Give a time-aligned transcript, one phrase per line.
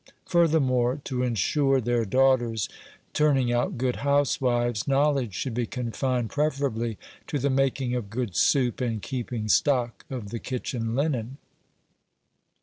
[0.25, 2.67] Furthermore, to insure their daughters
[3.13, 8.81] turning out good housewives, knowledge should be confined preferably to the making of good soup,
[8.81, 11.37] and keeping stock of the kitchen linen.